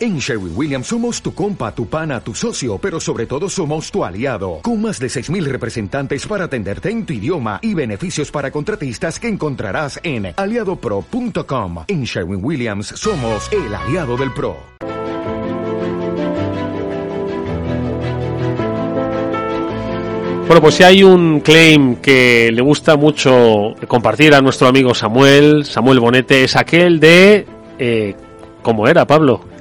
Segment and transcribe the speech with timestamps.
[0.00, 4.04] En Sherwin Williams somos tu compa, tu pana, tu socio, pero sobre todo somos tu
[4.04, 9.20] aliado, con más de 6.000 representantes para atenderte en tu idioma y beneficios para contratistas
[9.20, 11.84] que encontrarás en aliadopro.com.
[11.86, 14.56] En Sherwin Williams somos el aliado del PRO.
[20.48, 25.64] Bueno, pues si hay un claim que le gusta mucho compartir a nuestro amigo Samuel,
[25.64, 27.46] Samuel Bonete, es aquel de...
[27.78, 28.14] Eh,
[28.60, 29.53] ¿Cómo era, Pablo?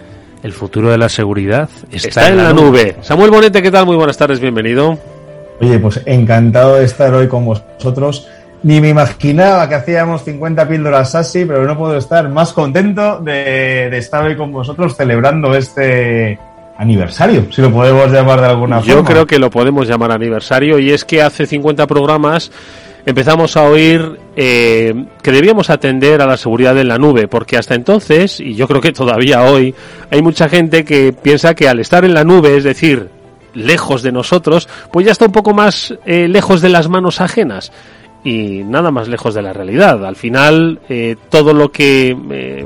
[0.43, 2.97] El futuro de la seguridad está, en, la nube.
[3.01, 3.85] Samuel Bonete, ¿qué tal?
[3.85, 4.99] Muy buenas tardes, bienvenido.
[5.61, 8.27] Oye, pues encantado de estar hoy con vosotros.
[8.61, 13.97] Ni me imaginaba que hacíamos 50 píldoras así, pero no puedo estar más contento de,
[13.97, 16.37] estar hoy con vosotros celebrando este
[16.77, 18.93] aniversario, si lo podemos llamar de alguna forma.
[18.93, 22.51] Yo creo que lo podemos llamar aniversario y es que hace 50 programas
[23.05, 27.75] empezamos a oír eh, que debíamos atender a la seguridad en la nube, porque hasta
[27.75, 29.73] entonces, y yo creo que todavía hoy,
[30.09, 33.09] hay mucha gente que piensa que al estar en la nube, es decir,
[33.53, 37.71] lejos de nosotros, pues ya está un poco más eh, lejos de las manos ajenas
[38.23, 40.05] y nada más lejos de la realidad.
[40.05, 42.65] Al final, eh, todo lo que eh,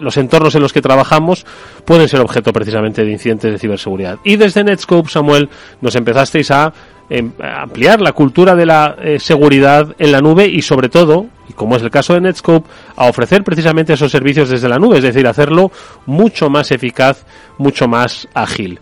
[0.00, 1.44] los entornos en los que trabajamos
[1.84, 4.18] pueden ser objeto precisamente de incidentes de ciberseguridad.
[4.24, 6.72] Y desde Netscope, Samuel, nos empezasteis a
[7.10, 11.54] Em, ampliar la cultura de la eh, seguridad en la nube y sobre todo, y
[11.54, 15.04] como es el caso de Netscope, a ofrecer precisamente esos servicios desde la nube, es
[15.04, 15.72] decir, hacerlo
[16.04, 17.24] mucho más eficaz,
[17.56, 18.78] mucho más ágil.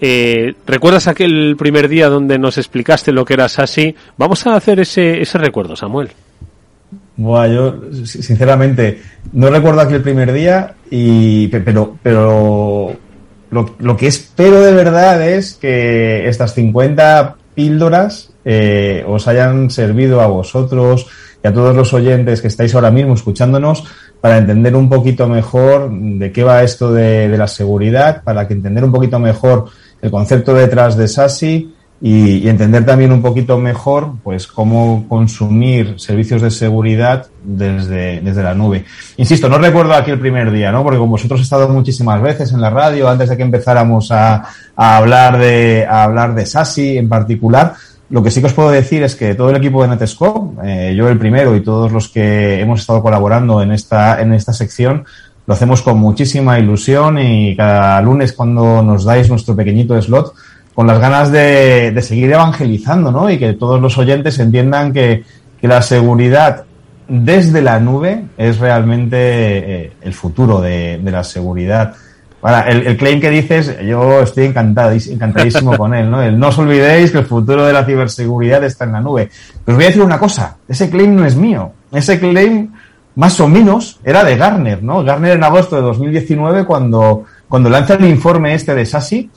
[0.00, 3.94] Eh, ¿Recuerdas aquel primer día donde nos explicaste lo que era SASI?
[4.16, 6.10] Vamos a hacer ese, recuerdo, Samuel.
[7.16, 12.96] Buah, yo sinceramente no recuerdo aquel primer día y pero pero
[13.50, 20.28] lo que espero de verdad es que estas 50 píldoras eh, os hayan servido a
[20.28, 21.08] vosotros
[21.42, 23.82] y a todos los oyentes que estáis ahora mismo escuchándonos
[24.20, 28.84] para entender un poquito mejor de qué va esto de, la seguridad, para que entender
[28.84, 29.64] un poquito mejor
[30.00, 36.42] el concepto detrás de SASI y, entender también un poquito mejor pues cómo consumir servicios
[36.42, 38.84] de seguridad desde, desde la nube.
[39.16, 40.82] Insisto, no recuerdo aquí el primer día, ¿no?
[40.82, 44.44] Porque con vosotros he estado muchísimas veces en la radio antes de que empezáramos a,
[44.76, 47.74] a hablar de a hablar de SASI en particular.
[48.10, 50.94] Lo que sí que os puedo decir es que todo el equipo de Netscope, eh,
[50.96, 55.04] yo el primero y todos los que hemos estado colaborando en esta, en esta sección,
[55.48, 60.34] lo hacemos con muchísima ilusión y cada lunes cuando nos dais nuestro pequeñito slot,
[60.78, 63.28] con las ganas de, de seguir evangelizando, ¿no?
[63.28, 65.24] Y que todos los oyentes entiendan que,
[65.60, 66.66] que la seguridad
[67.08, 71.96] desde la nube es realmente eh, el futuro de, de, la seguridad.
[72.40, 76.22] Ahora, el, el, claim que dices, yo estoy encantado, encantadísimo con él, ¿no?
[76.22, 79.28] El no os olvidéis que el futuro de la ciberseguridad está en la nube.
[79.64, 81.72] Pero os voy a decir una cosa, ese claim no es mío.
[81.90, 82.70] Ese claim,
[83.16, 85.02] más o menos, era de Garner, ¿no?
[85.02, 89.28] Garner en agosto de 2019, cuando, cuando lanza el informe este de SASI,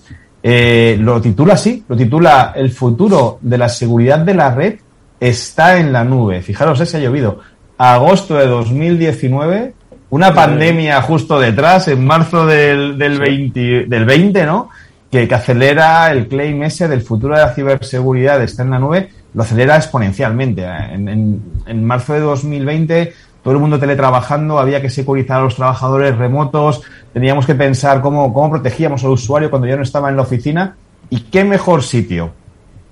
[0.44, 4.76] eh, lo titula así, lo titula El futuro de la seguridad de la red
[5.20, 6.42] está en la nube.
[6.42, 7.40] Fijaros, ese ha llovido.
[7.78, 9.74] Agosto de 2019,
[10.10, 14.70] una pandemia justo detrás, en marzo del, del, 20, del 20, ¿no?
[15.12, 19.10] Que, que, acelera el claim ese del futuro de la ciberseguridad está en la nube,
[19.34, 20.64] lo acelera exponencialmente.
[20.64, 23.14] En, en, en marzo de 2020
[23.44, 26.82] todo el mundo teletrabajando, había que securizar a los trabajadores remotos,
[27.14, 30.76] teníamos que pensar cómo, cómo protegíamos al usuario cuando ya no estaba en la oficina.
[31.10, 32.32] ¿Y qué mejor sitio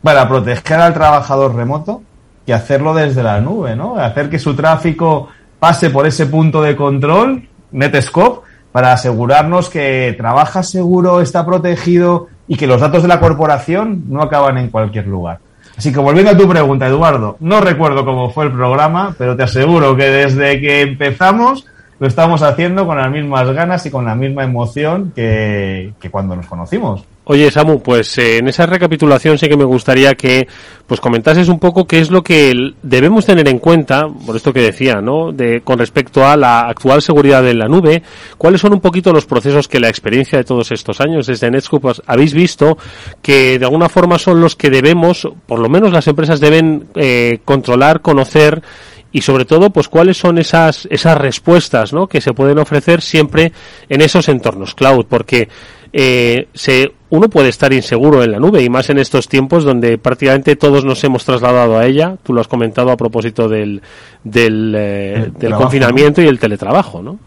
[0.01, 2.01] para proteger al trabajador remoto
[2.45, 3.95] que hacerlo desde la nube, ¿no?
[3.95, 5.27] Hacer que su tráfico
[5.59, 12.55] pase por ese punto de control, Netscope, para asegurarnos que trabaja seguro, está protegido y
[12.55, 15.39] que los datos de la corporación no acaban en cualquier lugar.
[15.79, 19.43] Así que volviendo a tu pregunta, Eduardo, no recuerdo cómo fue el programa, pero te
[19.43, 21.67] aseguro que desde que empezamos
[21.99, 26.35] lo estamos haciendo con las mismas ganas y con la misma emoción que, que cuando
[26.35, 27.03] nos conocimos.
[27.31, 30.47] Oye, Samu, pues eh, en esa recapitulación sí que me gustaría que
[30.87, 34.61] pues comentases un poco qué es lo que debemos tener en cuenta, por esto que
[34.61, 35.31] decía, ¿no?
[35.31, 38.01] De, con respecto a la actual seguridad de la nube,
[38.39, 41.83] cuáles son un poquito los procesos que la experiencia de todos estos años desde Netscope
[41.83, 42.79] pues, habéis visto
[43.21, 47.41] que de alguna forma son los que debemos, por lo menos las empresas deben eh,
[47.45, 48.63] controlar, conocer
[49.11, 52.07] y sobre todo pues cuáles son esas esas respuestas ¿no?
[52.07, 53.51] que se pueden ofrecer siempre
[53.87, 55.49] en esos entornos cloud porque
[55.91, 59.97] eh, se, uno puede estar inseguro en la nube y más en estos tiempos donde
[59.97, 63.81] prácticamente todos nos hemos trasladado a ella tú lo has comentado a propósito del
[64.23, 67.17] del, eh, del confinamiento y el teletrabajo ¿no?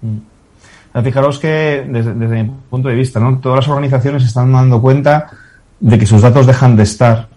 [0.00, 1.02] Mm.
[1.02, 3.38] fijaros que desde, desde mi punto de vista ¿no?
[3.38, 5.30] todas las organizaciones están dando cuenta
[5.78, 7.28] de que sus datos dejan de estar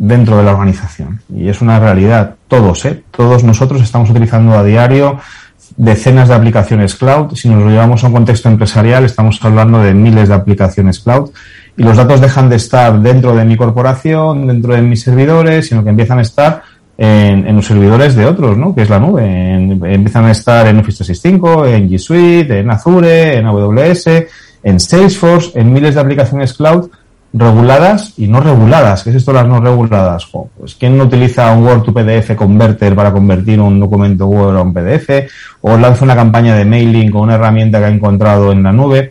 [0.00, 1.20] dentro de la organización.
[1.28, 2.34] Y es una realidad.
[2.48, 3.04] Todos, ¿eh?
[3.10, 5.20] Todos nosotros estamos utilizando a diario
[5.76, 7.34] decenas de aplicaciones cloud.
[7.34, 11.30] Si nos lo llevamos a un contexto empresarial, estamos hablando de miles de aplicaciones cloud.
[11.76, 15.84] Y los datos dejan de estar dentro de mi corporación, dentro de mis servidores, sino
[15.84, 16.62] que empiezan a estar
[16.96, 18.74] en, los servidores de otros, ¿no?
[18.74, 19.54] Que es la nube.
[19.54, 24.06] empiezan a estar en Office 365, en G Suite, en Azure, en AWS,
[24.62, 26.90] en Salesforce, en miles de aplicaciones cloud
[27.32, 29.02] reguladas y no reguladas.
[29.02, 30.26] ¿Qué es esto las no reguladas?
[30.58, 34.62] pues ¿quién no utiliza un Word to PDF Converter para convertir un documento Word a
[34.62, 35.30] un PDF?
[35.62, 39.10] O lanza una campaña de mailing con una herramienta que ha encontrado en la nube.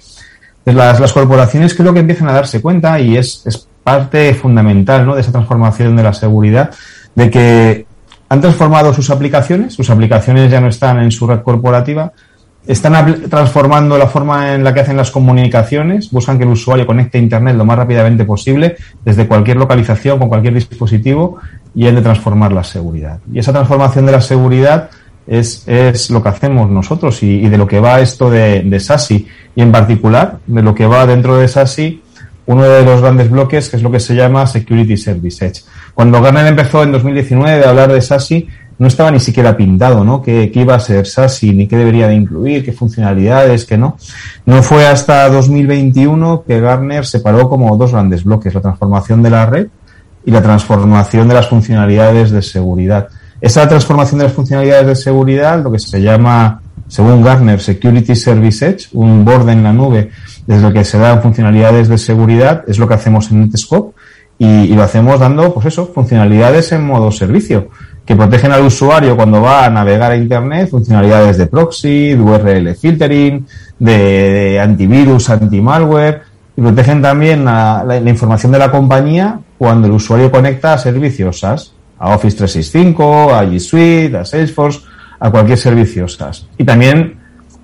[0.63, 5.06] Pues las, las corporaciones creo que empiezan a darse cuenta y es, es parte fundamental
[5.06, 5.15] ¿no?
[5.15, 6.72] de esa transformación de la seguridad,
[7.15, 7.86] de que
[8.27, 12.12] han transformado sus aplicaciones, sus aplicaciones ya no están en su red corporativa,
[12.68, 17.18] están transformando la forma en la que hacen las comunicaciones, buscan que el usuario conecte
[17.18, 21.38] a Internet lo más rápidamente posible desde cualquier localización, con cualquier dispositivo,
[21.74, 23.20] y el de transformar la seguridad.
[23.32, 24.90] Y esa transformación de la seguridad
[25.26, 29.28] es, es lo que hacemos nosotros y, de lo que va esto de, de SASI
[29.56, 32.02] y en particular de lo que va dentro de SASI
[32.50, 35.62] uno de los grandes bloques que es lo que se llama Security Service Edge.
[35.94, 38.48] Cuando Gartner empezó en 2019 a hablar de SASI,
[38.80, 40.22] no estaba ni siquiera pintado, ¿no?
[40.22, 43.98] ¿Qué, iba a ser SASI, ni qué debería de incluir, qué funcionalidades, qué no.
[44.46, 49.46] No fue hasta 2021 que Gartner separó como dos grandes bloques, la transformación de la
[49.46, 49.68] red
[50.26, 53.10] y la transformación de las funcionalidades de seguridad.
[53.42, 58.66] Esa transformación de las funcionalidades de seguridad, lo que se llama, según Gartner, Security Service
[58.66, 60.10] Edge, un borde en la nube
[60.48, 63.94] desde el que se dan funcionalidades de seguridad, es lo que hacemos en Netscope
[64.38, 67.68] y lo hacemos dando, pues eso, funcionalidades en modo servicio
[68.10, 72.76] que protegen al usuario cuando va a navegar a Internet, funcionalidades de proxy, de URL
[72.76, 73.46] filtering,
[73.78, 76.24] de, antivirus, anti-malware,
[76.58, 81.72] y protegen también la, información de la compañía cuando el usuario conecta a servicios SaaS,
[82.00, 84.80] a Office 365, a G Suite, a Salesforce,
[85.20, 86.48] a cualquier servicio SaaS.
[86.58, 87.19] Y también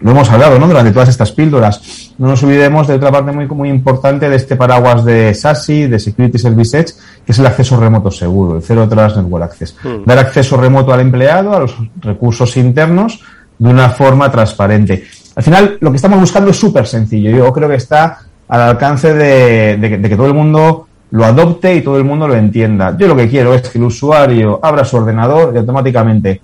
[0.05, 0.67] lo hemos hablado, ¿no?
[0.67, 2.13] Durante todas estas píldoras.
[2.19, 5.97] No nos olvidemos de otra parte muy, muy importante de este paraguas de SASI, de
[5.97, 6.93] Security Service Edge,
[7.25, 9.75] que es el acceso remoto seguro, el Zero Trust Network Access.
[9.83, 10.05] Hmm.
[10.05, 13.19] Dar acceso remoto al empleado, a los recursos internos,
[13.57, 15.05] de una forma transparente.
[15.35, 17.31] Al final, lo que estamos buscando es súper sencillo.
[17.31, 21.81] Yo creo que está al alcance de, de que todo el mundo lo adopte y
[21.81, 22.95] todo el mundo lo entienda.
[22.95, 26.41] Yo lo que quiero es que el usuario abra su ordenador y automáticamente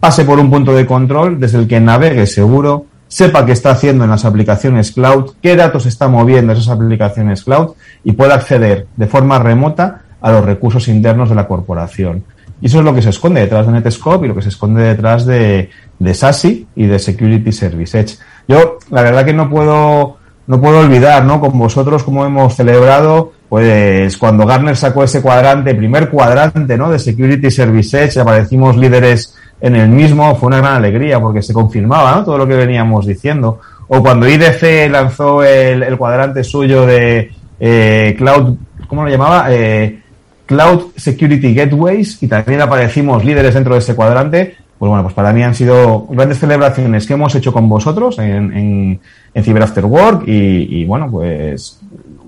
[0.00, 2.84] pase por un punto de control desde el que navegue seguro,
[3.14, 7.74] sepa qué está haciendo en las aplicaciones cloud, qué datos está moviendo esas aplicaciones cloud
[8.02, 12.24] y pueda acceder de forma remota a los recursos internos de la corporación.
[12.60, 14.82] Y eso es lo que se esconde detrás de Netscope y lo que se esconde
[14.82, 18.18] detrás de, de SASI y de Security Service Edge.
[18.48, 20.16] Yo, la verdad que no puedo,
[20.48, 21.38] no puedo olvidar, ¿no?
[21.38, 26.90] Con vosotros, como hemos celebrado, pues cuando Gartner sacó ese cuadrante, primer cuadrante, ¿no?
[26.90, 31.54] De Security Service Edge, aparecimos líderes en el mismo fue una gran alegría porque se
[31.54, 33.60] confirmaba todo lo que veníamos diciendo.
[33.88, 39.46] O cuando IDC lanzó el, cuadrante suyo de eh, Cloud, ¿cómo lo llamaba?
[39.48, 40.00] Eh,
[40.44, 44.54] Cloud Security Gateways y también aparecimos líderes dentro de ese cuadrante.
[44.78, 48.52] Pues bueno, pues para mí han sido grandes celebraciones que hemos hecho con vosotros en,
[48.52, 49.00] en,
[49.32, 51.80] en After Work y, y bueno, pues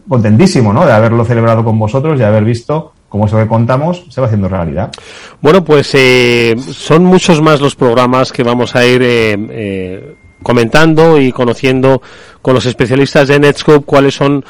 [0.09, 0.87] contentísimo, ¿no?
[0.87, 4.47] De haberlo celebrado con vosotros y haber visto como eso que contamos se va haciendo
[4.47, 4.93] realidad.
[5.41, 11.19] Bueno, pues eh, son muchos más los programas que vamos a ir eh, eh, comentando
[11.19, 12.03] y conociendo
[12.43, 14.45] con los especialistas de Netscope cuáles son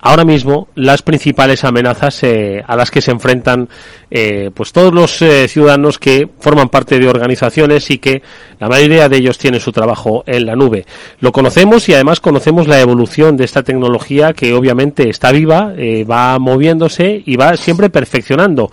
[0.00, 3.68] ahora mismo las principales amenazas eh, a las que se enfrentan
[4.10, 8.22] eh, pues todos los eh, ciudadanos que forman parte de organizaciones y que
[8.60, 10.86] la mayoría de ellos tienen su trabajo en la nube.
[11.20, 15.72] Lo conocemos y además conocemos la evolución de esta tecnología que obviamente está viva,
[16.08, 18.70] va moviéndose y va siempre perfeccionando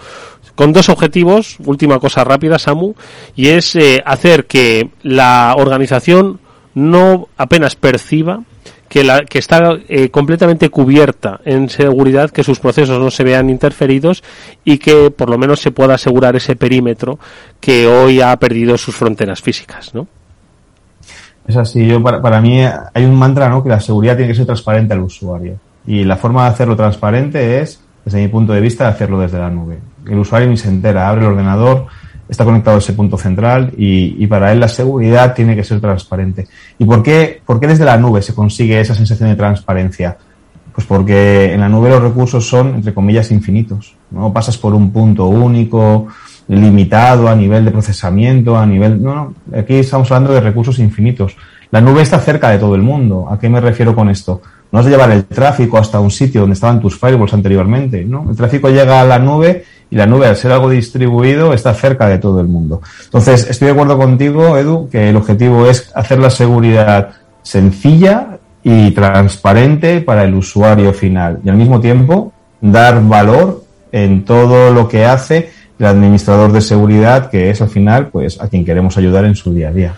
[0.56, 2.94] con dos objetivos, última cosa rápida, Samu,
[3.36, 6.40] y es hacer que la organización
[6.76, 8.44] no apenas perciba
[8.94, 13.50] que, la, que está eh, completamente cubierta en seguridad, que sus procesos no se vean
[13.50, 14.24] interferidos
[14.64, 17.18] y que por lo menos se pueda asegurar ese perímetro
[17.60, 20.06] que hoy ha perdido sus fronteras físicas, ¿no?
[21.48, 23.64] Es así, yo para, para mí hay un mantra, ¿no?
[23.64, 25.56] Que la seguridad tiene que ser transparente al usuario.
[25.88, 29.50] Y la forma de hacerlo transparente es, desde mi punto de vista, hacerlo desde la
[29.50, 29.80] nube.
[30.06, 31.88] El usuario ni se entera, abre el ordenador,
[32.34, 36.48] está conectado a ese punto central y, para él la seguridad tiene que ser transparente.
[36.78, 40.18] ¿Y por qué, por qué desde la nube se consigue esa sensación de transparencia?
[40.74, 43.96] Pues porque en la nube los recursos son, entre comillas, infinitos.
[44.12, 46.08] No pasas por un punto único,
[46.48, 49.02] limitado a nivel de procesamiento, a nivel...
[49.02, 51.36] No, no, aquí estamos hablando de recursos infinitos.
[51.72, 53.28] La nube está cerca de todo el mundo.
[53.30, 54.42] ¿A qué me refiero con esto?
[54.72, 58.28] No has de llevar el tráfico hasta un sitio donde estaban tus firewalls anteriormente, ¿no?
[58.30, 59.64] El tráfico llega a la nube
[59.94, 62.82] y la nube, al ser algo distribuido, está cerca de todo el mundo.
[63.04, 67.10] Entonces, estoy de acuerdo contigo, Edu, que el objetivo es hacer la seguridad
[67.44, 74.74] sencilla y transparente para el usuario final y al mismo tiempo dar valor en todo
[74.74, 78.98] lo que hace el administrador de seguridad, que es al final pues a quien queremos
[78.98, 79.94] ayudar en su día a día.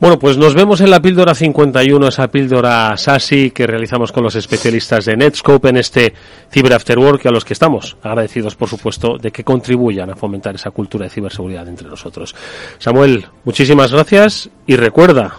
[0.00, 4.36] Bueno, pues nos vemos en la píldora 51, esa píldora SASI que realizamos con los
[4.36, 6.14] especialistas de Netscope en este
[6.52, 10.54] Cyber After Work a los que estamos agradecidos, por supuesto, de que contribuyan a fomentar
[10.54, 12.36] esa cultura de ciberseguridad entre nosotros.
[12.78, 15.32] Samuel, muchísimas gracias y recuerda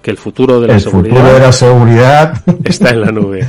[0.00, 3.48] que el futuro de la, seguridad, futuro de la seguridad está en la nube.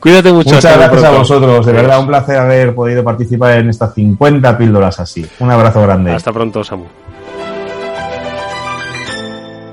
[0.00, 0.54] Cuídate mucho.
[0.54, 1.66] Muchas gracias a vosotros.
[1.66, 5.24] De verdad, un placer haber podido participar en estas 50 píldoras así.
[5.38, 6.10] Un abrazo grande.
[6.10, 6.90] Hasta pronto, Samuel.